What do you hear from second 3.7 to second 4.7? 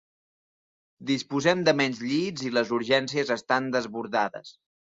desbordades”.